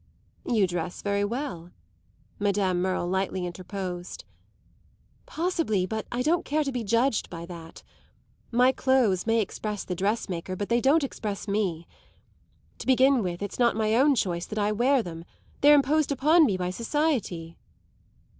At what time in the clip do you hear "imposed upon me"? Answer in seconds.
15.75-16.57